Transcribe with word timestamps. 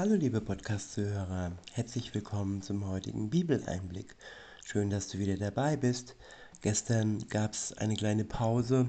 Hallo 0.00 0.14
liebe 0.14 0.40
Podcast-Zuhörer, 0.40 1.52
herzlich 1.74 2.14
willkommen 2.14 2.62
zum 2.62 2.88
heutigen 2.88 3.28
Bibeleinblick. 3.28 4.16
Schön, 4.64 4.88
dass 4.88 5.08
du 5.08 5.18
wieder 5.18 5.36
dabei 5.36 5.76
bist. 5.76 6.16
Gestern 6.62 7.28
gab 7.28 7.52
es 7.52 7.74
eine 7.74 7.96
kleine 7.96 8.24
Pause, 8.24 8.88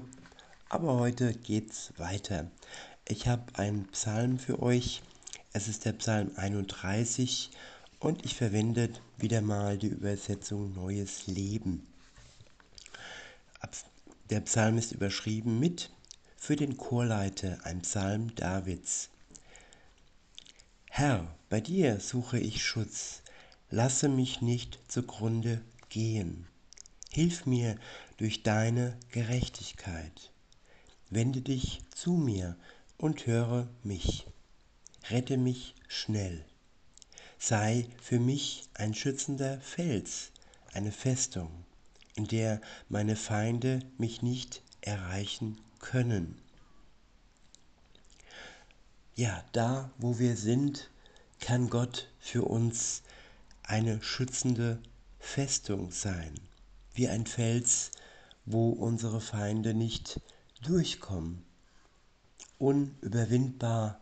aber 0.69 0.97
heute 0.97 1.33
geht's 1.33 1.91
weiter. 1.97 2.49
Ich 3.05 3.27
habe 3.27 3.43
einen 3.55 3.87
Psalm 3.87 4.39
für 4.39 4.61
euch. 4.63 5.01
Es 5.51 5.67
ist 5.67 5.83
der 5.83 5.91
Psalm 5.91 6.31
31 6.37 7.51
und 7.99 8.23
ich 8.23 8.37
verwende 8.37 8.87
wieder 9.17 9.41
mal 9.41 9.77
die 9.77 9.89
Übersetzung 9.89 10.73
Neues 10.73 11.27
Leben. 11.27 11.85
Der 14.29 14.39
Psalm 14.39 14.77
ist 14.77 14.93
überschrieben 14.93 15.59
mit 15.59 15.91
Für 16.37 16.55
den 16.55 16.77
Chorleiter 16.77 17.57
ein 17.65 17.81
Psalm 17.81 18.33
Davids. 18.35 19.09
Herr, 20.93 21.25
bei 21.47 21.61
dir 21.61 22.01
suche 22.01 22.37
ich 22.37 22.61
Schutz, 22.61 23.21
lasse 23.69 24.09
mich 24.09 24.41
nicht 24.41 24.77
zugrunde 24.89 25.61
gehen. 25.87 26.47
Hilf 27.09 27.45
mir 27.45 27.77
durch 28.17 28.43
deine 28.43 28.97
Gerechtigkeit. 29.09 30.33
Wende 31.09 31.39
dich 31.39 31.79
zu 31.95 32.17
mir 32.17 32.57
und 32.97 33.25
höre 33.25 33.69
mich. 33.83 34.27
Rette 35.09 35.37
mich 35.37 35.75
schnell. 35.87 36.43
Sei 37.39 37.87
für 38.01 38.19
mich 38.19 38.67
ein 38.73 38.93
schützender 38.93 39.61
Fels, 39.61 40.33
eine 40.73 40.91
Festung, 40.91 41.63
in 42.15 42.27
der 42.27 42.59
meine 42.89 43.15
Feinde 43.15 43.79
mich 43.97 44.23
nicht 44.23 44.61
erreichen 44.81 45.61
können. 45.79 46.41
Ja, 49.21 49.43
da, 49.51 49.91
wo 49.99 50.17
wir 50.17 50.35
sind, 50.35 50.89
kann 51.39 51.69
Gott 51.69 52.09
für 52.17 52.41
uns 52.41 53.03
eine 53.61 54.01
schützende 54.01 54.81
Festung 55.19 55.91
sein, 55.91 56.33
wie 56.95 57.07
ein 57.07 57.27
Fels, 57.27 57.91
wo 58.47 58.71
unsere 58.71 59.21
Feinde 59.21 59.75
nicht 59.75 60.19
durchkommen. 60.63 61.45
Unüberwindbar 62.57 64.01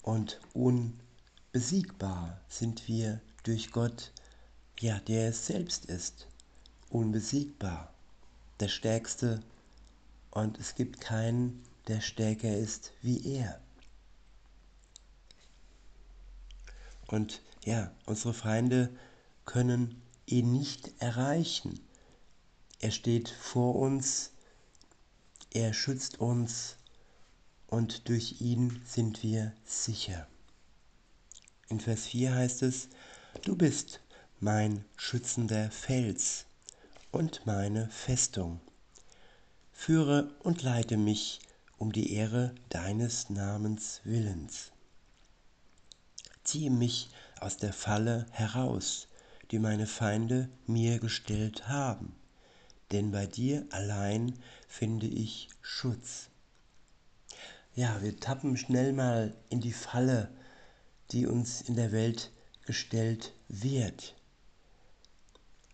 und 0.00 0.40
unbesiegbar 0.54 2.40
sind 2.48 2.88
wir 2.88 3.20
durch 3.42 3.72
Gott, 3.72 4.10
ja, 4.80 5.00
der 5.00 5.28
es 5.28 5.48
selbst 5.48 5.84
ist, 5.84 6.28
unbesiegbar, 6.88 7.92
der 8.58 8.68
Stärkste 8.68 9.40
und 10.30 10.58
es 10.58 10.74
gibt 10.74 11.02
keinen, 11.02 11.62
der 11.88 12.00
stärker 12.00 12.56
ist 12.56 12.94
wie 13.02 13.22
er. 13.26 13.60
Und 17.06 17.42
ja, 17.64 17.90
unsere 18.06 18.34
Feinde 18.34 18.90
können 19.44 20.02
ihn 20.26 20.52
nicht 20.52 20.92
erreichen. 21.00 21.80
Er 22.80 22.90
steht 22.90 23.28
vor 23.28 23.76
uns, 23.76 24.32
er 25.52 25.72
schützt 25.72 26.20
uns 26.20 26.76
und 27.68 28.08
durch 28.08 28.40
ihn 28.40 28.82
sind 28.84 29.22
wir 29.22 29.52
sicher. 29.64 30.26
In 31.68 31.80
Vers 31.80 32.06
4 32.06 32.34
heißt 32.34 32.62
es, 32.62 32.88
du 33.42 33.56
bist 33.56 34.00
mein 34.40 34.84
schützender 34.96 35.70
Fels 35.70 36.44
und 37.10 37.46
meine 37.46 37.88
Festung. 37.88 38.60
Führe 39.72 40.34
und 40.40 40.62
leite 40.62 40.96
mich 40.96 41.40
um 41.78 41.92
die 41.92 42.12
Ehre 42.12 42.54
deines 42.68 43.30
Namens 43.30 44.00
willens. 44.04 44.73
Ziehe 46.44 46.70
mich 46.70 47.08
aus 47.40 47.56
der 47.56 47.72
Falle 47.72 48.26
heraus, 48.30 49.08
die 49.50 49.58
meine 49.58 49.86
Feinde 49.86 50.48
mir 50.66 50.98
gestellt 50.98 51.68
haben, 51.68 52.14
denn 52.92 53.10
bei 53.10 53.26
dir 53.26 53.66
allein 53.70 54.38
finde 54.68 55.06
ich 55.06 55.48
Schutz. 55.62 56.28
Ja, 57.74 58.02
wir 58.02 58.20
tappen 58.20 58.56
schnell 58.56 58.92
mal 58.92 59.34
in 59.48 59.60
die 59.60 59.72
Falle, 59.72 60.30
die 61.10 61.26
uns 61.26 61.60
in 61.62 61.76
der 61.76 61.92
Welt 61.92 62.30
gestellt 62.66 63.32
wird. 63.48 64.14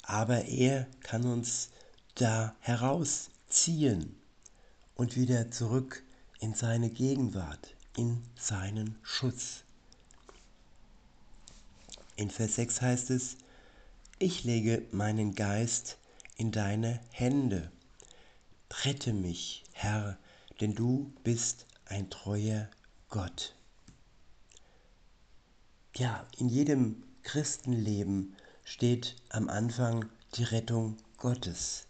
Aber 0.03 0.47
er 0.47 0.87
kann 1.03 1.25
uns 1.25 1.71
da 2.15 2.55
herausziehen 2.61 4.17
und 4.95 5.17
wieder 5.17 5.51
zurück 5.51 6.03
in 6.41 6.55
seine 6.55 6.91
Gegenwart, 6.91 7.75
in 7.97 8.23
seinen 8.35 8.99
Schutz. 9.03 9.65
In 12.21 12.29
Vers 12.29 12.57
6 12.57 12.83
heißt 12.83 13.11
es, 13.13 13.39
ich 14.19 14.45
lege 14.45 14.83
meinen 14.91 15.35
Geist 15.35 15.97
in 16.37 16.53
deine 16.53 17.01
Hände. 17.13 17.73
Rette 18.85 19.15
mich, 19.15 19.65
Herr, 19.73 20.19
denn 20.61 20.75
du 20.75 21.15
bist 21.25 21.65
ein 21.87 22.11
treuer 22.11 22.69
Gott. 23.09 23.57
Ja, 25.97 26.27
in 26.37 26.51
jedem 26.51 27.05
Christenleben 27.23 28.37
steht 28.65 29.17
am 29.31 29.49
Anfang 29.49 30.05
die 30.35 30.45
Rettung 30.45 30.99
Gottes, 31.17 31.87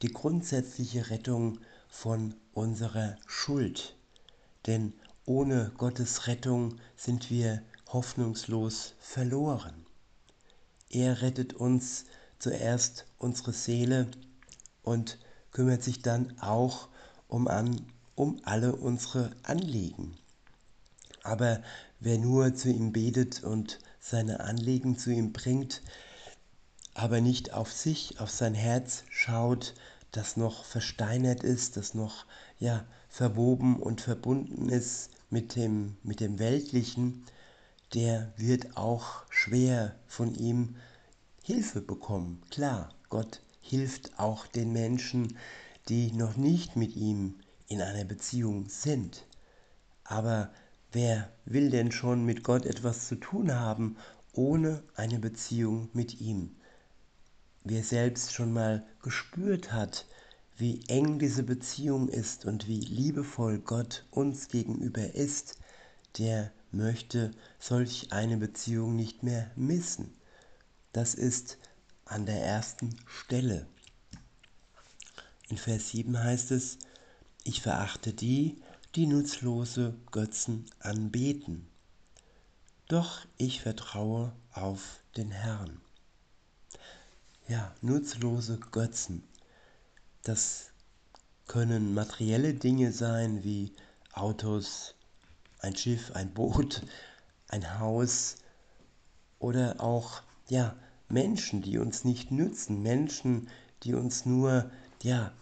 die 0.00 0.10
grundsätzliche 0.10 1.10
Rettung 1.10 1.58
von 1.90 2.34
unserer 2.54 3.18
Schuld. 3.26 3.96
Denn 4.64 4.94
ohne 5.26 5.72
Gottes 5.76 6.26
Rettung 6.26 6.80
sind 6.96 7.28
wir 7.28 7.62
hoffnungslos 7.88 8.94
verloren. 9.00 9.86
Er 10.90 11.22
rettet 11.22 11.54
uns 11.54 12.04
zuerst 12.38 13.06
unsere 13.18 13.52
Seele 13.52 14.08
und 14.82 15.18
kümmert 15.52 15.82
sich 15.82 16.02
dann 16.02 16.38
auch 16.40 16.88
um 17.28 17.48
an 17.48 17.86
um 18.18 18.40
alle 18.42 18.74
unsere 18.74 19.30
Anliegen. 19.44 20.16
Aber 21.22 21.62
wer 22.00 22.18
nur 22.18 22.54
zu 22.56 22.68
ihm 22.68 22.92
betet 22.92 23.44
und 23.44 23.78
seine 24.00 24.40
Anliegen 24.40 24.98
zu 24.98 25.10
ihm 25.10 25.32
bringt, 25.32 25.82
aber 26.94 27.20
nicht 27.20 27.52
auf 27.52 27.70
sich, 27.70 28.18
auf 28.18 28.30
sein 28.30 28.54
Herz 28.54 29.04
schaut, 29.08 29.74
das 30.10 30.36
noch 30.36 30.64
versteinert 30.64 31.44
ist, 31.44 31.76
das 31.76 31.94
noch 31.94 32.26
ja 32.58 32.84
verwoben 33.08 33.80
und 33.80 34.00
verbunden 34.00 34.68
ist 34.68 35.10
mit 35.30 35.54
dem 35.54 35.96
mit 36.02 36.18
dem 36.18 36.40
weltlichen, 36.40 37.24
der 37.94 38.32
wird 38.36 38.76
auch 38.76 39.24
schwer 39.30 39.94
von 40.06 40.34
ihm 40.34 40.76
Hilfe 41.42 41.80
bekommen. 41.80 42.42
Klar, 42.50 42.94
Gott 43.08 43.40
hilft 43.60 44.18
auch 44.18 44.46
den 44.46 44.72
Menschen, 44.72 45.38
die 45.88 46.12
noch 46.12 46.36
nicht 46.36 46.76
mit 46.76 46.94
ihm 46.96 47.36
in 47.66 47.80
einer 47.80 48.04
Beziehung 48.04 48.68
sind. 48.68 49.24
Aber 50.04 50.50
wer 50.92 51.30
will 51.44 51.70
denn 51.70 51.92
schon 51.92 52.24
mit 52.24 52.42
Gott 52.44 52.66
etwas 52.66 53.08
zu 53.08 53.16
tun 53.16 53.54
haben, 53.54 53.96
ohne 54.32 54.82
eine 54.94 55.18
Beziehung 55.18 55.88
mit 55.92 56.20
ihm? 56.20 56.56
Wer 57.64 57.82
selbst 57.82 58.32
schon 58.32 58.52
mal 58.52 58.86
gespürt 59.02 59.72
hat, 59.72 60.06
wie 60.56 60.82
eng 60.88 61.18
diese 61.18 61.42
Beziehung 61.42 62.08
ist 62.08 62.44
und 62.44 62.66
wie 62.66 62.80
liebevoll 62.80 63.58
Gott 63.58 64.04
uns 64.10 64.48
gegenüber 64.48 65.14
ist, 65.14 65.58
der 66.18 66.50
möchte 66.70 67.32
solch 67.58 68.12
eine 68.12 68.36
Beziehung 68.36 68.96
nicht 68.96 69.22
mehr 69.22 69.50
missen. 69.56 70.14
Das 70.92 71.14
ist 71.14 71.58
an 72.04 72.26
der 72.26 72.42
ersten 72.44 72.96
Stelle. 73.06 73.66
In 75.48 75.56
Vers 75.56 75.90
7 75.90 76.18
heißt 76.18 76.50
es, 76.50 76.78
ich 77.44 77.62
verachte 77.62 78.12
die, 78.12 78.62
die 78.94 79.06
nutzlose 79.06 79.94
Götzen 80.10 80.66
anbeten. 80.80 81.68
Doch 82.88 83.26
ich 83.36 83.60
vertraue 83.60 84.32
auf 84.52 85.00
den 85.16 85.30
Herrn. 85.30 85.80
Ja, 87.46 87.74
nutzlose 87.80 88.58
Götzen. 88.58 89.22
Das 90.22 90.70
können 91.46 91.94
materielle 91.94 92.52
Dinge 92.52 92.92
sein 92.92 93.42
wie 93.44 93.72
Autos, 94.12 94.94
ein 95.60 95.76
Schiff, 95.76 96.12
ein 96.12 96.32
Boot, 96.32 96.82
ein 97.48 97.78
Haus 97.78 98.36
oder 99.38 99.80
auch 99.80 100.22
ja, 100.48 100.76
Menschen, 101.08 101.62
die 101.62 101.78
uns 101.78 102.04
nicht 102.04 102.30
nützen, 102.30 102.82
Menschen, 102.82 103.48
die 103.82 103.94
uns 103.94 104.26
nur 104.26 104.70
ja 105.02 105.32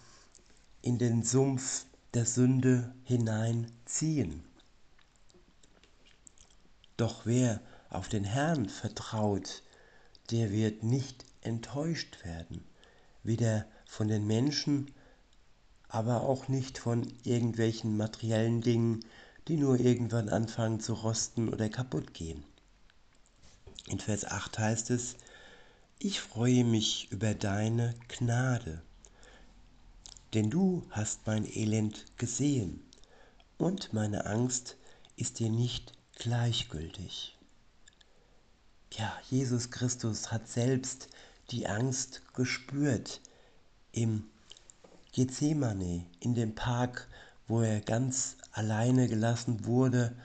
in 0.83 0.99
den 0.99 1.23
Sumpf 1.23 1.87
der 2.15 2.25
Sünde 2.25 2.95
hineinziehen. 3.05 4.45
Doch 6.97 7.27
wer 7.27 7.61
auf 7.91 8.09
den 8.09 8.25
Herrn 8.25 8.69
vertraut, 8.69 9.63
der 10.31 10.51
wird 10.51 10.83
nicht 10.83 11.25
enttäuscht 11.43 12.25
werden, 12.25 12.65
weder 13.23 13.67
von 13.87 14.09
den 14.09 14.27
Menschen, 14.27 14.91
aber 15.89 16.23
auch 16.23 16.49
nicht 16.49 16.79
von 16.79 17.13
irgendwelchen 17.23 17.97
materiellen 17.97 18.61
Dingen, 18.61 19.05
die 19.49 19.57
nur 19.57 19.79
irgendwann 19.79 20.29
anfangen 20.29 20.81
zu 20.81 20.95
rosten 20.95 21.49
oder 21.49 21.69
kaputt 21.69 22.15
gehen. 22.15 22.45
In 23.89 24.01
Vers 24.01 24.25
8 24.25 24.59
heißt 24.59 24.91
es, 24.91 25.17
ich 25.99 26.21
freue 26.21 26.65
mich 26.65 27.11
über 27.11 27.35
deine 27.35 27.95
Gnade, 28.09 28.83
denn 30.35 30.51
du 30.51 30.85
hast 30.91 31.27
mein 31.27 31.47
Elend 31.47 32.05
gesehen 32.19 32.83
und 33.59 33.93
meine 33.93 34.27
Angst 34.27 34.77
ist 35.17 35.39
dir 35.39 35.49
nicht 35.49 35.93
gleichgültig. 36.17 37.37
Ja, 38.93 39.17
Jesus 39.31 39.71
Christus 39.71 40.33
hat 40.33 40.49
selbst 40.49 41.09
die 41.51 41.67
Angst 41.67 42.23
gespürt 42.35 43.21
im 43.93 44.25
Gethsemane, 45.13 46.05
in 46.21 46.35
dem 46.35 46.55
Park, 46.55 47.09
wo 47.47 47.61
er 47.63 47.81
ganz 47.81 48.37
alleine 48.57 49.07
gelassen 49.09 49.67
wurde. 49.67 50.17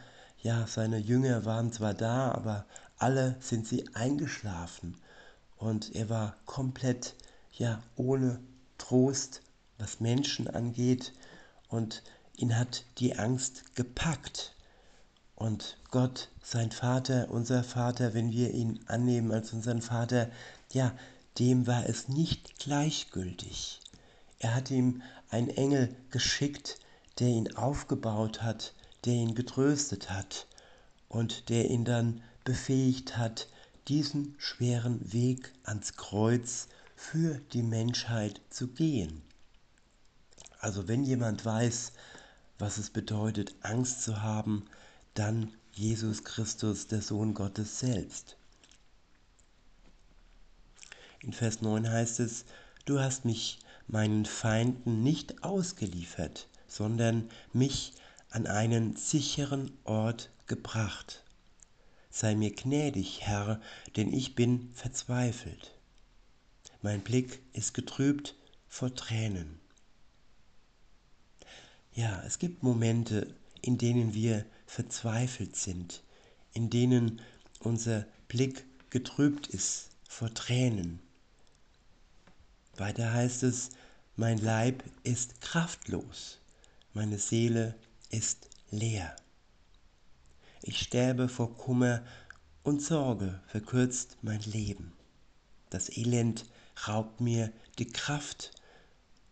Ja, 0.41 0.65
seine 0.65 0.97
Jünger 0.97 1.45
waren 1.45 1.71
zwar 1.71 1.93
da, 1.93 2.31
aber 2.31 2.65
alle 2.97 3.35
sind 3.39 3.67
sie 3.67 3.85
eingeschlafen 3.93 4.97
und 5.57 5.93
er 5.95 6.09
war 6.09 6.35
komplett 6.45 7.15
ja 7.51 7.81
ohne 7.95 8.39
Trost, 8.77 9.41
was 9.77 9.99
Menschen 9.99 10.47
angeht 10.47 11.13
und 11.69 12.03
ihn 12.35 12.57
hat 12.57 12.85
die 12.97 13.17
Angst 13.17 13.75
gepackt. 13.75 14.55
Und 15.35 15.77
Gott, 15.89 16.29
sein 16.43 16.71
Vater, 16.71 17.27
unser 17.29 17.63
Vater, 17.63 18.13
wenn 18.13 18.31
wir 18.31 18.53
ihn 18.53 18.79
annehmen 18.87 19.31
als 19.31 19.53
unseren 19.53 19.81
Vater, 19.81 20.29
ja, 20.71 20.93
dem 21.39 21.67
war 21.67 21.87
es 21.87 22.07
nicht 22.07 22.59
gleichgültig. 22.59 23.79
Er 24.39 24.55
hat 24.55 24.71
ihm 24.71 25.01
einen 25.29 25.49
Engel 25.49 25.95
geschickt, 26.09 26.79
der 27.19 27.27
ihn 27.27 27.55
aufgebaut 27.55 28.41
hat, 28.41 28.73
der 29.05 29.13
ihn 29.13 29.35
getröstet 29.35 30.09
hat 30.09 30.47
und 31.09 31.49
der 31.49 31.69
ihn 31.69 31.85
dann 31.85 32.21
befähigt 32.43 33.17
hat, 33.17 33.47
diesen 33.87 34.35
schweren 34.37 35.11
Weg 35.11 35.53
ans 35.63 35.95
Kreuz 35.95 36.67
für 36.95 37.39
die 37.53 37.63
Menschheit 37.63 38.41
zu 38.49 38.67
gehen. 38.67 39.21
Also 40.59 40.87
wenn 40.87 41.03
jemand 41.03 41.43
weiß, 41.43 41.93
was 42.59 42.77
es 42.77 42.91
bedeutet, 42.91 43.55
Angst 43.61 44.03
zu 44.03 44.21
haben, 44.21 44.65
dann 45.15 45.51
Jesus 45.73 46.23
Christus, 46.23 46.87
der 46.87 47.01
Sohn 47.01 47.33
Gottes 47.33 47.79
selbst. 47.79 48.37
In 51.21 51.33
Vers 51.33 51.61
9 51.61 51.89
heißt 51.89 52.19
es, 52.19 52.45
du 52.85 52.99
hast 52.99 53.25
mich 53.25 53.59
meinen 53.87 54.25
Feinden 54.25 55.03
nicht 55.03 55.43
ausgeliefert, 55.43 56.47
sondern 56.71 57.29
mich 57.51 57.93
an 58.29 58.47
einen 58.47 58.95
sicheren 58.95 59.77
Ort 59.83 60.29
gebracht. 60.47 61.23
Sei 62.09 62.33
mir 62.33 62.51
gnädig, 62.51 63.21
Herr, 63.21 63.61
denn 63.97 64.13
ich 64.13 64.35
bin 64.35 64.71
verzweifelt. 64.73 65.73
Mein 66.81 67.01
Blick 67.01 67.41
ist 67.53 67.73
getrübt 67.73 68.35
vor 68.69 68.95
Tränen. 68.95 69.59
Ja, 71.93 72.23
es 72.25 72.39
gibt 72.39 72.63
Momente, 72.63 73.35
in 73.61 73.77
denen 73.77 74.13
wir 74.13 74.45
verzweifelt 74.65 75.57
sind, 75.57 76.01
in 76.53 76.69
denen 76.69 77.21
unser 77.59 78.05
Blick 78.29 78.65
getrübt 78.89 79.47
ist 79.47 79.89
vor 80.07 80.33
Tränen. 80.33 80.99
Weiter 82.77 83.13
heißt 83.13 83.43
es, 83.43 83.71
mein 84.15 84.37
Leib 84.37 84.83
ist 85.03 85.41
kraftlos, 85.41 86.40
meine 86.93 87.17
Seele 87.17 87.75
ist 88.09 88.49
leer. 88.69 89.15
Ich 90.61 90.79
sterbe 90.79 91.29
vor 91.29 91.57
Kummer 91.57 92.03
und 92.63 92.81
Sorge 92.81 93.41
verkürzt 93.47 94.17
mein 94.21 94.41
Leben. 94.41 94.93
Das 95.69 95.89
Elend 95.89 96.45
raubt 96.87 97.21
mir 97.21 97.51
die 97.79 97.87
Kraft 97.87 98.51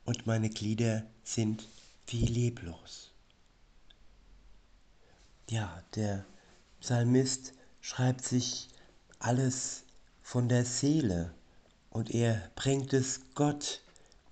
und 0.05 0.25
meine 0.25 0.49
Glieder 0.49 1.05
sind 1.23 1.67
wie 2.07 2.25
leblos. 2.25 3.11
Ja, 5.49 5.83
der 5.95 6.25
Psalmist 6.79 7.53
schreibt 7.81 8.23
sich 8.23 8.69
alles 9.19 9.83
von 10.21 10.47
der 10.49 10.65
Seele 10.65 11.33
und 11.89 12.11
er 12.11 12.51
bringt 12.55 12.93
es 12.93 13.21
Gott 13.35 13.81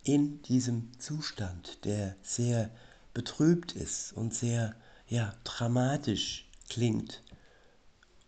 in 0.04 0.42
diesem 0.44 0.98
Zustand, 1.00 1.84
der 1.86 2.16
sehr 2.22 2.72
betrübt 3.18 3.72
ist 3.72 4.14
und 4.14 4.36
sehr 4.36 4.76
ja, 5.08 5.34
dramatisch 5.44 6.48
klingt. 6.70 7.24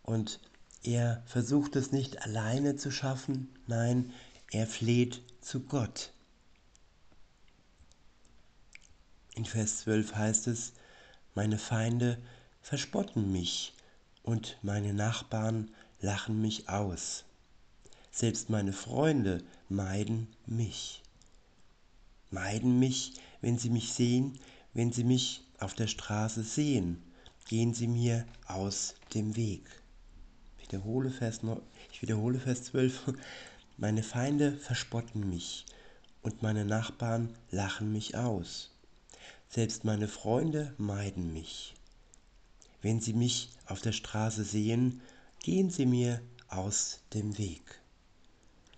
Und 0.02 0.40
er 0.82 1.22
versucht 1.26 1.76
es 1.76 1.92
nicht 1.92 2.22
alleine 2.22 2.74
zu 2.74 2.90
schaffen, 2.90 3.54
nein, 3.68 4.12
er 4.50 4.66
fleht 4.66 5.22
zu 5.40 5.60
Gott. 5.60 6.12
In 9.36 9.44
Vers 9.44 9.82
12 9.82 10.16
heißt 10.16 10.48
es, 10.48 10.72
meine 11.36 11.58
Feinde 11.58 12.20
verspotten 12.60 13.30
mich 13.30 13.74
und 14.24 14.58
meine 14.60 14.92
Nachbarn 14.92 15.70
lachen 16.00 16.42
mich 16.42 16.68
aus. 16.68 17.22
Selbst 18.10 18.50
meine 18.50 18.72
Freunde 18.72 19.44
meiden 19.68 20.26
mich. 20.46 21.04
Meiden 22.32 22.80
mich, 22.80 23.12
wenn 23.40 23.56
sie 23.56 23.70
mich 23.70 23.92
sehen, 23.92 24.40
wenn 24.74 24.92
sie 24.92 25.04
mich 25.04 25.42
auf 25.58 25.74
der 25.74 25.86
Straße 25.86 26.42
sehen, 26.42 27.02
gehen 27.48 27.74
sie 27.74 27.88
mir 27.88 28.26
aus 28.46 28.94
dem 29.14 29.36
Weg. 29.36 29.64
Ich 30.58 30.68
wiederhole 30.68 31.10
Vers, 31.10 31.40
ich 31.92 32.02
wiederhole 32.02 32.38
Vers 32.38 32.64
12. 32.64 33.14
Meine 33.76 34.02
Feinde 34.02 34.52
verspotten 34.52 35.28
mich 35.28 35.66
und 36.22 36.42
meine 36.42 36.64
Nachbarn 36.64 37.34
lachen 37.50 37.92
mich 37.92 38.16
aus. 38.16 38.70
Selbst 39.48 39.84
meine 39.84 40.06
Freunde 40.06 40.74
meiden 40.78 41.32
mich. 41.32 41.74
Wenn 42.82 43.00
sie 43.00 43.14
mich 43.14 43.50
auf 43.66 43.80
der 43.80 43.92
Straße 43.92 44.44
sehen, 44.44 45.00
gehen 45.42 45.70
sie 45.70 45.86
mir 45.86 46.20
aus 46.48 47.00
dem 47.14 47.36
Weg. 47.36 47.80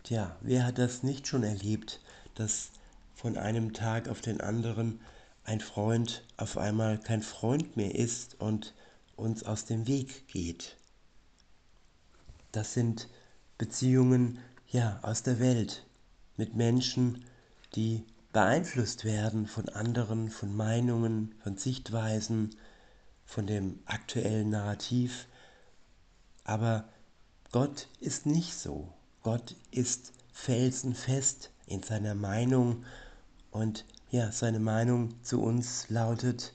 Tja, 0.04 0.36
wer 0.40 0.64
hat 0.66 0.78
das 0.78 1.02
nicht 1.02 1.26
schon 1.26 1.42
erlebt, 1.42 2.00
dass 2.34 2.70
von 3.14 3.36
einem 3.36 3.72
Tag 3.72 4.08
auf 4.08 4.20
den 4.20 4.40
anderen 4.40 5.00
ein 5.44 5.60
Freund 5.60 6.24
auf 6.36 6.56
einmal 6.56 6.98
kein 6.98 7.22
Freund 7.22 7.76
mehr 7.76 7.94
ist 7.94 8.40
und 8.40 8.74
uns 9.16 9.42
aus 9.42 9.64
dem 9.64 9.86
Weg 9.86 10.28
geht? 10.28 10.76
Das 12.52 12.74
sind 12.74 13.08
Beziehungen 13.58 14.38
ja 14.68 15.00
aus 15.02 15.22
der 15.22 15.38
Welt 15.38 15.86
mit 16.36 16.54
Menschen, 16.54 17.24
die 17.74 18.04
beeinflusst 18.32 19.04
werden 19.04 19.46
von 19.46 19.68
anderen, 19.68 20.30
von 20.30 20.54
Meinungen, 20.54 21.34
von 21.42 21.56
Sichtweisen, 21.56 22.56
von 23.24 23.46
dem 23.46 23.78
aktuellen 23.86 24.50
Narrativ. 24.50 25.26
Aber 26.44 26.88
Gott 27.50 27.88
ist 28.00 28.26
nicht 28.26 28.54
so. 28.54 28.92
Gott 29.22 29.54
ist 29.70 30.12
felsenfest 30.32 31.50
in 31.66 31.82
seiner 31.82 32.14
Meinung 32.14 32.84
und 33.50 33.84
ja, 34.12 34.30
seine 34.30 34.60
Meinung 34.60 35.14
zu 35.24 35.40
uns 35.40 35.88
lautet 35.88 36.52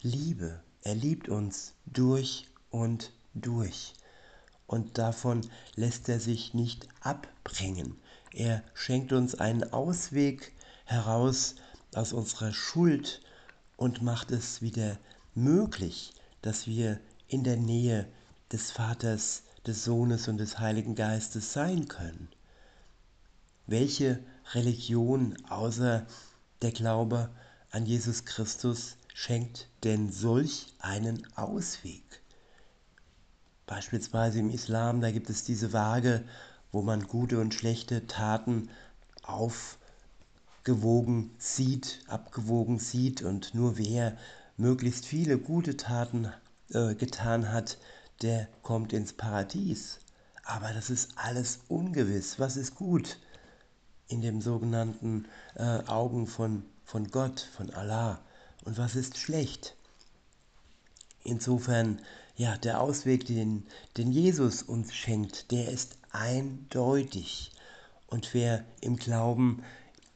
Liebe. 0.00 0.62
Er 0.82 0.94
liebt 0.94 1.28
uns 1.28 1.74
durch 1.84 2.46
und 2.70 3.12
durch. 3.34 3.94
Und 4.68 4.96
davon 4.96 5.40
lässt 5.74 6.08
er 6.08 6.20
sich 6.20 6.54
nicht 6.54 6.86
abbringen. 7.00 7.96
Er 8.32 8.62
schenkt 8.74 9.12
uns 9.12 9.34
einen 9.34 9.72
Ausweg 9.72 10.52
heraus 10.84 11.56
aus 11.96 12.12
unserer 12.12 12.52
Schuld 12.52 13.22
und 13.76 14.02
macht 14.02 14.30
es 14.30 14.62
wieder 14.62 14.96
möglich, 15.34 16.12
dass 16.42 16.68
wir 16.68 17.00
in 17.26 17.42
der 17.42 17.56
Nähe 17.56 18.06
des 18.52 18.70
Vaters, 18.70 19.42
des 19.66 19.82
Sohnes 19.84 20.28
und 20.28 20.38
des 20.38 20.60
Heiligen 20.60 20.94
Geistes 20.94 21.52
sein 21.52 21.88
können. 21.88 22.28
Welche 23.66 24.20
Religion 24.54 25.36
außer 25.48 26.06
der 26.62 26.72
Glaube 26.72 27.30
an 27.70 27.86
Jesus 27.86 28.24
Christus 28.24 28.96
schenkt 29.14 29.68
denn 29.84 30.12
solch 30.12 30.74
einen 30.78 31.26
Ausweg? 31.36 32.22
Beispielsweise 33.66 34.40
im 34.40 34.50
Islam, 34.50 35.00
da 35.00 35.10
gibt 35.10 35.30
es 35.30 35.44
diese 35.44 35.72
Waage, 35.72 36.24
wo 36.72 36.82
man 36.82 37.06
gute 37.06 37.40
und 37.40 37.54
schlechte 37.54 38.06
Taten 38.06 38.68
auf 39.22 39.78
gewogen 40.64 41.34
sieht, 41.38 42.00
abgewogen 42.08 42.78
sieht 42.78 43.22
und 43.22 43.54
nur 43.54 43.78
wer 43.78 44.16
möglichst 44.56 45.06
viele 45.06 45.38
gute 45.38 45.76
Taten 45.76 46.30
äh, 46.72 46.94
getan 46.94 47.52
hat, 47.52 47.78
der 48.22 48.48
kommt 48.62 48.92
ins 48.92 49.14
Paradies. 49.14 49.98
Aber 50.44 50.72
das 50.72 50.90
ist 50.90 51.12
alles 51.16 51.60
ungewiss. 51.68 52.38
Was 52.38 52.56
ist 52.56 52.74
gut 52.74 53.18
in 54.10 54.20
dem 54.20 54.42
sogenannten 54.42 55.26
äh, 55.54 55.62
Augen 55.86 56.26
von, 56.26 56.64
von 56.84 57.10
Gott, 57.10 57.48
von 57.56 57.70
Allah? 57.70 58.20
Und 58.64 58.76
was 58.76 58.94
ist 58.94 59.16
schlecht? 59.16 59.74
Insofern, 61.24 62.00
ja, 62.36 62.56
der 62.58 62.80
Ausweg, 62.80 63.24
den, 63.24 63.66
den 63.96 64.12
Jesus 64.12 64.62
uns 64.62 64.94
schenkt, 64.94 65.50
der 65.50 65.70
ist 65.70 65.96
eindeutig. 66.12 67.52
Und 68.08 68.34
wer 68.34 68.64
im 68.80 68.96
Glauben 68.96 69.62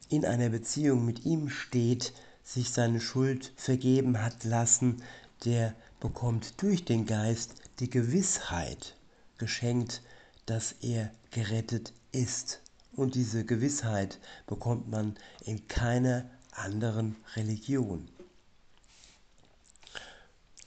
in 0.09 0.25
einer 0.25 0.49
Beziehung 0.49 1.05
mit 1.05 1.25
ihm 1.25 1.49
steht, 1.49 2.13
sich 2.43 2.69
seine 2.69 3.01
Schuld 3.01 3.51
vergeben 3.55 4.21
hat 4.21 4.43
lassen, 4.43 5.01
der 5.45 5.73
bekommt 5.99 6.61
durch 6.61 6.85
den 6.85 7.05
Geist 7.05 7.55
die 7.79 7.89
Gewissheit 7.89 8.95
geschenkt, 9.37 10.01
dass 10.45 10.75
er 10.81 11.11
gerettet 11.31 11.93
ist. 12.11 12.61
Und 12.95 13.15
diese 13.15 13.45
Gewissheit 13.45 14.19
bekommt 14.47 14.89
man 14.89 15.15
in 15.41 15.67
keiner 15.67 16.29
anderen 16.51 17.17
Religion. 17.35 18.09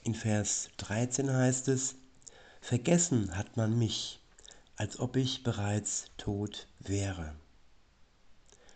In 0.03 0.13
Vers 0.15 0.69
13 0.77 1.31
heißt 1.31 1.67
es, 1.69 1.95
Vergessen 2.61 3.35
hat 3.35 3.57
man 3.57 3.77
mich, 3.77 4.19
als 4.75 4.99
ob 4.99 5.15
ich 5.15 5.43
bereits 5.43 6.05
tot 6.17 6.67
wäre. 6.79 7.33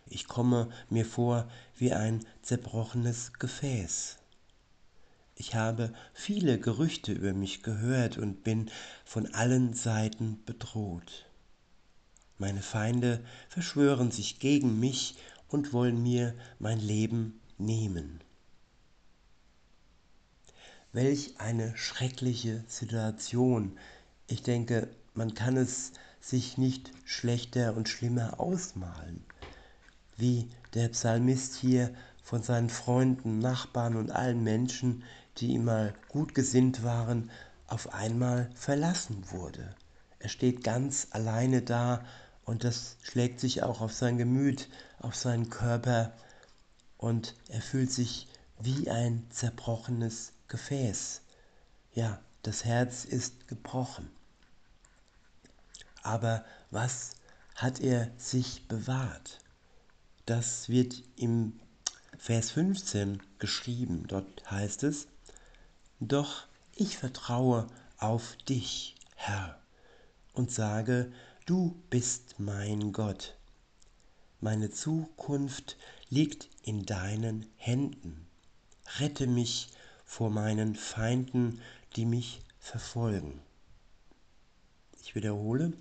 Ich 0.06 0.26
komme 0.26 0.70
mir 0.90 1.06
vor 1.06 1.48
wie 1.76 1.92
ein 1.92 2.26
zerbrochenes 2.42 3.32
Gefäß. 3.34 4.18
Ich 5.36 5.54
habe 5.54 5.92
viele 6.12 6.58
Gerüchte 6.58 7.12
über 7.12 7.32
mich 7.32 7.62
gehört 7.62 8.18
und 8.18 8.44
bin 8.44 8.70
von 9.04 9.32
allen 9.34 9.74
Seiten 9.74 10.42
bedroht. 10.44 11.26
Meine 12.38 12.62
Feinde 12.62 13.24
verschwören 13.48 14.10
sich 14.10 14.38
gegen 14.38 14.80
mich 14.80 15.16
und 15.48 15.72
wollen 15.72 16.02
mir 16.02 16.34
mein 16.58 16.80
Leben 16.80 17.40
nehmen. 17.58 18.20
Welch 20.92 21.34
eine 21.38 21.76
schreckliche 21.76 22.64
Situation. 22.68 23.78
Ich 24.26 24.42
denke, 24.42 24.88
man 25.14 25.34
kann 25.34 25.56
es 25.56 25.92
sich 26.20 26.58
nicht 26.58 26.90
schlechter 27.04 27.76
und 27.76 27.88
schlimmer 27.88 28.40
ausmalen 28.40 29.24
wie 30.16 30.48
der 30.74 30.88
Psalmist 30.88 31.56
hier 31.56 31.90
von 32.22 32.42
seinen 32.42 32.70
Freunden, 32.70 33.38
Nachbarn 33.38 33.96
und 33.96 34.10
allen 34.10 34.42
Menschen, 34.42 35.02
die 35.38 35.48
ihm 35.48 35.64
mal 35.64 35.94
gut 36.08 36.34
gesinnt 36.34 36.84
waren, 36.84 37.30
auf 37.66 37.92
einmal 37.94 38.50
verlassen 38.54 39.24
wurde. 39.30 39.74
Er 40.18 40.28
steht 40.28 40.64
ganz 40.64 41.08
alleine 41.10 41.62
da 41.62 42.04
und 42.44 42.64
das 42.64 42.96
schlägt 43.02 43.40
sich 43.40 43.62
auch 43.62 43.80
auf 43.80 43.92
sein 43.92 44.18
Gemüt, 44.18 44.68
auf 44.98 45.14
seinen 45.14 45.50
Körper 45.50 46.12
und 46.98 47.34
er 47.48 47.62
fühlt 47.62 47.90
sich 47.90 48.28
wie 48.58 48.90
ein 48.90 49.26
zerbrochenes 49.30 50.32
Gefäß. 50.48 51.22
Ja, 51.92 52.20
das 52.42 52.64
Herz 52.64 53.04
ist 53.04 53.48
gebrochen. 53.48 54.10
Aber 56.02 56.44
was 56.70 57.12
hat 57.54 57.80
er 57.80 58.10
sich 58.18 58.68
bewahrt? 58.68 59.38
Das 60.26 60.68
wird 60.68 61.02
im 61.16 61.60
Vers 62.18 62.50
15 62.50 63.22
geschrieben. 63.38 64.06
Dort 64.06 64.50
heißt 64.50 64.82
es, 64.84 65.08
Doch 66.00 66.46
ich 66.74 66.98
vertraue 66.98 67.66
auf 67.98 68.36
dich, 68.48 68.96
Herr, 69.14 69.58
und 70.32 70.50
sage, 70.50 71.12
du 71.46 71.78
bist 71.90 72.36
mein 72.38 72.92
Gott. 72.92 73.36
Meine 74.40 74.70
Zukunft 74.70 75.76
liegt 76.08 76.48
in 76.62 76.86
deinen 76.86 77.46
Händen. 77.56 78.26
Rette 78.98 79.26
mich 79.26 79.68
vor 80.06 80.30
meinen 80.30 80.74
Feinden, 80.74 81.60
die 81.96 82.06
mich 82.06 82.40
verfolgen. 82.58 83.42
Ich 85.02 85.14
wiederhole, 85.14 85.74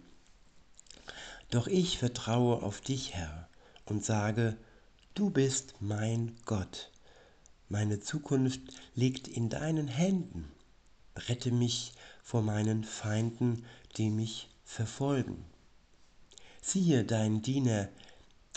doch 1.50 1.67
ich 1.67 1.98
vertraue 1.98 2.62
auf 2.62 2.82
dich, 2.82 3.13
Herr, 3.13 3.48
und 3.86 4.03
sage, 4.03 4.58
du 5.13 5.29
bist 5.29 5.75
mein 5.79 6.36
Gott. 6.46 6.91
Meine 7.70 8.01
Zukunft 8.01 8.62
liegt 8.96 9.29
in 9.29 9.50
deinen 9.50 9.88
Händen. 9.88 10.51
Rette 11.15 11.51
mich 11.51 11.93
vor 12.22 12.41
meinen 12.41 12.84
Feinden, 12.84 13.65
die 13.96 14.10
mich 14.10 14.50
verfolgen. 14.65 15.46
Siehe 16.65 17.03
deinen 17.03 17.41
Diener 17.41 17.89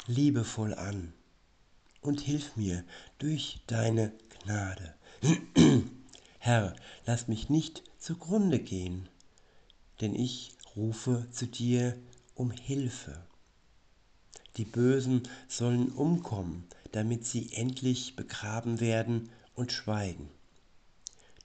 liebevoll 0.07 0.75
an 0.75 1.13
und 2.01 2.21
hilf 2.21 2.55
mir 2.55 2.85
durch 3.19 3.59
deine 3.67 4.13
Gnade. 4.45 4.95
Herr, 6.39 6.77
lass 7.05 7.27
mich 7.27 7.51
nicht 7.51 7.83
zugrunde 7.99 8.61
gehen, 8.61 9.09
denn 10.01 10.15
ich 10.15 10.55
rufe 10.77 11.27
zu 11.33 11.49
dir 11.49 11.99
um 12.37 12.53
Hilfe. 12.53 13.27
Die 14.57 14.65
Bösen 14.65 15.25
sollen 15.49 15.91
umkommen, 15.91 16.65
damit 16.93 17.27
sie 17.27 17.53
endlich 17.55 18.15
begraben 18.15 18.79
werden 18.79 19.31
und 19.57 19.73
schweigen. 19.73 20.31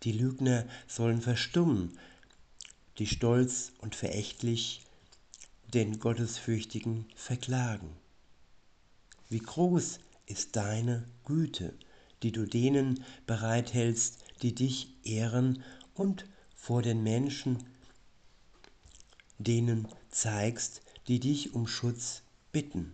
Die 0.03 0.11
Lügner 0.11 0.67
sollen 0.87 1.23
verstummen, 1.23 1.97
die 2.99 3.07
stolz 3.07 3.71
und 3.79 3.95
verächtlich 3.95 4.85
den 5.73 5.99
Gottesfürchtigen 5.99 7.05
verklagen. 7.15 7.89
Wie 9.29 9.39
groß 9.39 9.99
ist 10.25 10.55
deine 10.55 11.07
Güte, 11.25 11.73
die 12.23 12.31
du 12.31 12.45
denen 12.45 13.03
bereithältst, 13.25 14.17
die 14.41 14.53
dich 14.53 14.93
ehren 15.03 15.63
und 15.95 16.25
vor 16.55 16.81
den 16.81 17.03
Menschen 17.03 17.63
denen 19.39 19.87
zeigst, 20.09 20.81
die 21.07 21.19
dich 21.19 21.53
um 21.53 21.67
Schutz 21.67 22.21
bitten. 22.51 22.93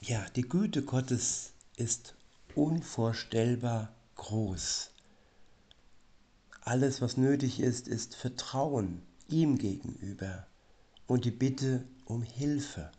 Ja, 0.00 0.26
die 0.36 0.42
Güte 0.42 0.82
Gottes 0.82 1.52
ist 1.76 2.14
unvorstellbar 2.54 3.94
groß. 4.16 4.90
Alles, 6.60 7.00
was 7.00 7.16
nötig 7.16 7.60
ist, 7.60 7.88
ist 7.88 8.14
Vertrauen 8.14 9.02
ihm 9.28 9.58
gegenüber 9.58 10.46
und 11.06 11.24
die 11.24 11.30
Bitte 11.30 11.84
um 12.04 12.22
Hilfe. 12.22 12.90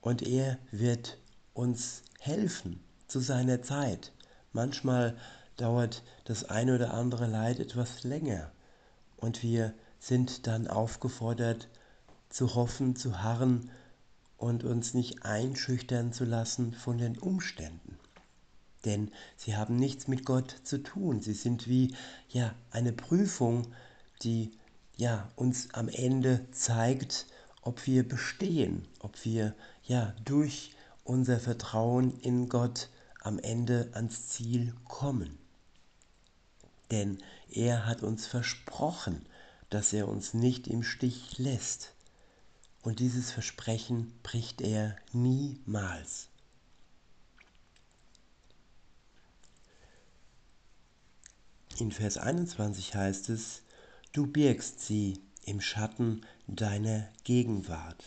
Und 0.00 0.22
er 0.22 0.58
wird 0.70 1.18
uns 1.54 2.02
helfen 2.20 2.80
zu 3.06 3.20
seiner 3.20 3.62
Zeit. 3.62 4.12
Manchmal 4.52 5.16
dauert 5.56 6.02
das 6.24 6.44
eine 6.44 6.74
oder 6.74 6.94
andere 6.94 7.26
Leid 7.26 7.58
etwas 7.58 8.04
länger 8.04 8.50
und 9.16 9.42
wir 9.42 9.74
sind 9.98 10.46
dann 10.46 10.68
aufgefordert 10.68 11.68
zu 12.28 12.54
hoffen, 12.54 12.94
zu 12.96 13.22
harren 13.22 13.70
und 14.36 14.62
uns 14.64 14.94
nicht 14.94 15.24
einschüchtern 15.24 16.12
zu 16.12 16.24
lassen 16.24 16.72
von 16.72 16.98
den 16.98 17.18
Umständen. 17.18 17.98
Denn 18.84 19.10
sie 19.36 19.56
haben 19.56 19.76
nichts 19.76 20.06
mit 20.06 20.24
Gott 20.24 20.54
zu 20.62 20.82
tun. 20.82 21.20
Sie 21.20 21.32
sind 21.32 21.66
wie 21.66 21.96
ja 22.28 22.54
eine 22.70 22.92
Prüfung, 22.92 23.66
die 24.22 24.52
ja 24.96 25.30
uns 25.36 25.72
am 25.74 25.88
Ende 25.88 26.46
zeigt, 26.52 27.26
ob 27.62 27.86
wir 27.86 28.06
bestehen, 28.06 28.86
ob 29.00 29.24
wir 29.24 29.54
ja 29.84 30.14
durch 30.24 30.72
unser 31.04 31.38
Vertrauen 31.40 32.18
in 32.20 32.48
Gott 32.48 32.88
am 33.20 33.38
Ende 33.38 33.90
ans 33.92 34.28
Ziel 34.28 34.74
kommen. 34.84 35.38
Denn 36.90 37.18
er 37.50 37.86
hat 37.86 38.02
uns 38.02 38.26
versprochen, 38.26 39.26
dass 39.70 39.92
er 39.92 40.08
uns 40.08 40.34
nicht 40.34 40.66
im 40.66 40.82
Stich 40.82 41.38
lässt. 41.38 41.92
Und 42.82 43.00
dieses 43.00 43.30
Versprechen 43.30 44.12
bricht 44.22 44.60
er 44.60 44.96
niemals. 45.12 46.28
In 51.78 51.92
Vers 51.92 52.16
21 52.16 52.94
heißt 52.94 53.28
es, 53.28 53.62
du 54.12 54.26
birgst 54.26 54.80
sie 54.80 55.20
im 55.44 55.60
Schatten 55.60 56.22
deiner 56.46 57.08
Gegenwart, 57.24 58.04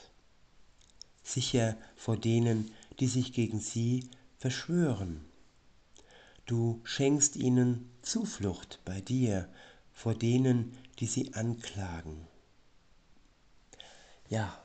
sicher 1.24 1.78
vor 1.96 2.18
denen, 2.18 2.72
die 3.00 3.08
sich 3.08 3.34
gegen 3.34 3.60
sie 3.60 4.10
verschwören. 4.38 5.26
Du 6.46 6.82
schenkst 6.84 7.36
ihnen 7.36 7.90
Zuflucht 8.02 8.80
bei 8.84 9.02
dir 9.02 9.48
vor 9.94 10.16
denen, 10.16 10.78
die 11.00 11.06
sie 11.06 11.34
anklagen. 11.34 12.28
Ja, 14.30 14.64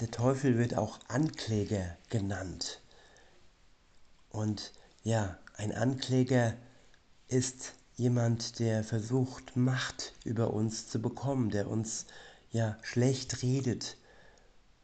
der 0.00 0.10
Teufel 0.10 0.58
wird 0.58 0.76
auch 0.76 0.98
Ankläger 1.08 1.96
genannt. 2.08 2.80
Und 4.30 4.72
ja, 5.04 5.38
ein 5.56 5.72
Ankläger 5.72 6.56
ist 7.28 7.74
jemand, 7.96 8.58
der 8.58 8.84
versucht, 8.84 9.56
Macht 9.56 10.14
über 10.24 10.52
uns 10.52 10.88
zu 10.88 11.00
bekommen, 11.00 11.50
der 11.50 11.68
uns 11.68 12.06
ja 12.50 12.76
schlecht 12.82 13.42
redet. 13.42 13.96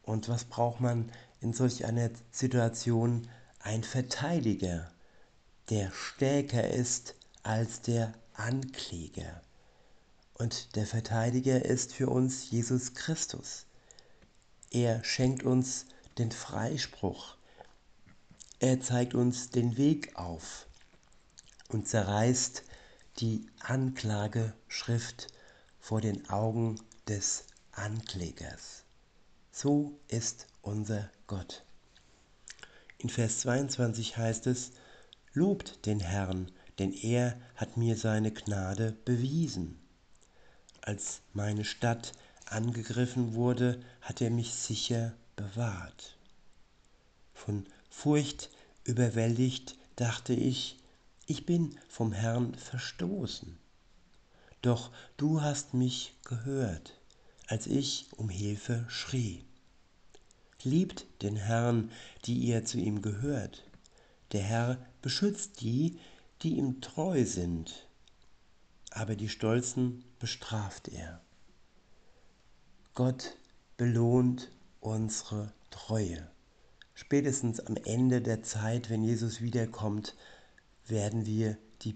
Und 0.03 0.29
was 0.29 0.45
braucht 0.45 0.79
man 0.79 1.11
in 1.41 1.53
solch 1.53 1.85
einer 1.85 2.09
Situation? 2.31 3.27
Ein 3.59 3.83
Verteidiger, 3.83 4.91
der 5.69 5.91
stärker 5.91 6.69
ist 6.69 7.15
als 7.43 7.81
der 7.81 8.13
Ankläger. 8.33 9.41
Und 10.33 10.75
der 10.75 10.85
Verteidiger 10.85 11.65
ist 11.65 11.93
für 11.93 12.09
uns 12.09 12.49
Jesus 12.49 12.93
Christus. 12.93 13.65
Er 14.71 15.03
schenkt 15.03 15.43
uns 15.43 15.85
den 16.17 16.31
Freispruch. 16.31 17.35
Er 18.59 18.81
zeigt 18.81 19.15
uns 19.15 19.49
den 19.49 19.77
Weg 19.77 20.15
auf 20.15 20.67
und 21.67 21.87
zerreißt 21.87 22.63
die 23.17 23.45
Anklageschrift 23.59 25.27
vor 25.79 26.01
den 26.01 26.29
Augen 26.29 26.79
des 27.07 27.45
Anklägers. 27.71 28.83
So 29.51 29.99
ist 30.07 30.47
unser 30.61 31.09
Gott. 31.27 31.63
In 32.97 33.09
Vers 33.09 33.39
22 33.39 34.17
heißt 34.17 34.47
es, 34.47 34.71
Lobt 35.33 35.85
den 35.85 35.99
Herrn, 35.99 36.51
denn 36.79 36.91
er 36.91 37.39
hat 37.55 37.77
mir 37.77 37.95
seine 37.95 38.31
Gnade 38.31 38.95
bewiesen. 39.05 39.79
Als 40.81 41.21
meine 41.33 41.65
Stadt 41.65 42.13
angegriffen 42.45 43.35
wurde, 43.35 43.79
hat 44.01 44.21
er 44.21 44.31
mich 44.31 44.53
sicher 44.53 45.13
bewahrt. 45.35 46.17
Von 47.33 47.65
Furcht 47.89 48.49
überwältigt 48.83 49.77
dachte 49.95 50.33
ich, 50.33 50.77
ich 51.29 51.45
bin 51.45 51.77
vom 51.87 52.11
Herrn 52.11 52.55
verstoßen. 52.55 53.55
Doch 54.63 54.89
du 55.15 55.43
hast 55.43 55.75
mich 55.75 56.15
gehört, 56.25 56.99
als 57.47 57.67
ich 57.67 58.07
um 58.17 58.29
Hilfe 58.29 58.83
schrie. 58.87 59.45
Liebt 60.63 61.05
den 61.21 61.35
Herrn, 61.35 61.91
die 62.25 62.33
ihr 62.33 62.65
zu 62.65 62.79
ihm 62.79 63.03
gehört. 63.03 63.63
Der 64.31 64.41
Herr 64.41 64.83
beschützt 65.03 65.61
die, 65.61 65.99
die 66.41 66.57
ihm 66.57 66.81
treu 66.81 67.23
sind, 67.25 67.87
aber 68.89 69.15
die 69.15 69.29
Stolzen 69.29 70.03
bestraft 70.17 70.87
er. 70.87 71.21
Gott 72.95 73.35
belohnt 73.77 74.49
unsere 74.79 75.53
Treue. 75.69 76.27
Spätestens 76.95 77.59
am 77.59 77.77
Ende 77.77 78.19
der 78.19 78.41
Zeit, 78.41 78.89
wenn 78.89 79.03
Jesus 79.03 79.41
wiederkommt, 79.41 80.15
werden 80.89 81.25
wir 81.25 81.57
die, 81.81 81.95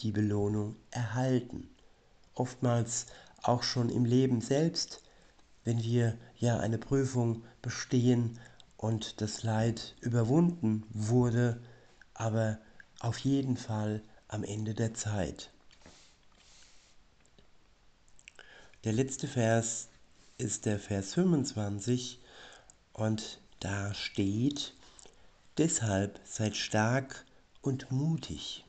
die 0.00 0.12
Belohnung 0.12 0.76
erhalten. 0.90 1.68
Oftmals 2.34 3.06
auch 3.42 3.62
schon 3.62 3.88
im 3.88 4.04
Leben 4.04 4.40
selbst, 4.40 5.02
wenn 5.64 5.82
wir 5.82 6.18
ja 6.38 6.58
eine 6.58 6.78
Prüfung 6.78 7.44
bestehen 7.60 8.38
und 8.76 9.20
das 9.20 9.42
Leid 9.42 9.94
überwunden 10.00 10.84
wurde, 10.90 11.62
aber 12.14 12.58
auf 13.00 13.18
jeden 13.18 13.56
Fall 13.56 14.02
am 14.28 14.44
Ende 14.44 14.74
der 14.74 14.94
Zeit. 14.94 15.50
Der 18.84 18.92
letzte 18.92 19.28
Vers 19.28 19.88
ist 20.38 20.66
der 20.66 20.80
Vers 20.80 21.14
25 21.14 22.20
und 22.92 23.40
da 23.60 23.94
steht, 23.94 24.74
deshalb 25.58 26.18
seid 26.24 26.56
stark 26.56 27.24
und 27.62 27.90
mutig, 27.90 28.64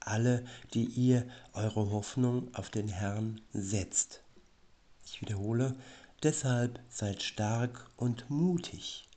alle, 0.00 0.44
die 0.74 0.84
ihr 0.84 1.26
eure 1.54 1.90
Hoffnung 1.90 2.54
auf 2.54 2.68
den 2.68 2.88
Herrn 2.88 3.40
setzt. 3.52 4.22
Ich 5.06 5.22
wiederhole, 5.22 5.74
deshalb 6.22 6.80
seid 6.90 7.22
stark 7.22 7.90
und 7.96 8.28
mutig, 8.28 9.08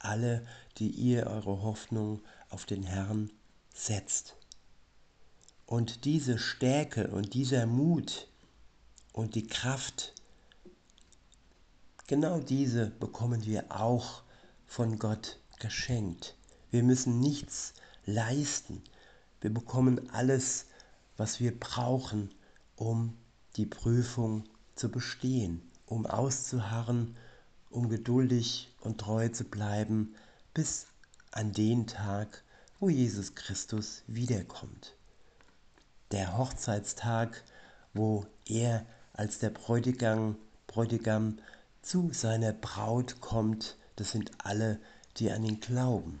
alle, 0.00 0.44
die 0.78 0.90
ihr 0.90 1.28
eure 1.28 1.62
Hoffnung 1.62 2.20
auf 2.50 2.66
den 2.66 2.82
Herrn 2.82 3.30
setzt. 3.74 4.34
Und 5.66 6.04
diese 6.04 6.38
Stärke 6.38 7.08
und 7.08 7.34
dieser 7.34 7.66
Mut 7.66 8.26
und 9.12 9.36
die 9.36 9.46
Kraft, 9.46 10.12
Genau 12.12 12.40
diese 12.40 12.90
bekommen 12.90 13.46
wir 13.46 13.64
auch 13.70 14.22
von 14.66 14.98
Gott 14.98 15.38
geschenkt. 15.60 16.36
Wir 16.70 16.82
müssen 16.82 17.20
nichts 17.20 17.72
leisten. 18.04 18.82
Wir 19.40 19.52
bekommen 19.52 20.10
alles, 20.10 20.66
was 21.16 21.40
wir 21.40 21.58
brauchen, 21.58 22.30
um 22.76 23.16
die 23.56 23.66
Prüfung 23.66 24.44
zu 24.74 24.90
bestehen, 24.90 25.62
um 25.86 26.06
auszuharren, 26.06 27.16
um 27.70 27.88
geduldig 27.88 28.72
und 28.80 28.98
treu 28.98 29.28
zu 29.28 29.44
bleiben, 29.44 30.14
bis 30.54 30.86
an 31.30 31.52
den 31.52 31.86
Tag, 31.86 32.42
wo 32.80 32.88
Jesus 32.88 33.34
Christus 33.34 34.02
wiederkommt. 34.06 34.94
Der 36.10 36.36
Hochzeitstag, 36.36 37.42
wo 37.94 38.26
er 38.46 38.84
als 39.12 39.38
der 39.38 39.50
Bräutigam, 39.50 40.36
Bräutigam 40.66 41.38
zu 41.82 42.10
seiner 42.12 42.52
Braut 42.52 43.20
kommt, 43.20 43.76
das 43.96 44.10
sind 44.10 44.30
alle, 44.38 44.78
die 45.16 45.30
an 45.30 45.44
ihn 45.44 45.60
glauben. 45.60 46.20